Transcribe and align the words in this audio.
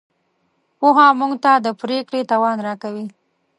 پوهه 0.79 1.07
موږ 1.19 1.33
ته 1.43 1.51
د 1.65 1.67
پرېکړې 1.81 2.21
توان 2.31 2.57
راکوي. 2.67 3.05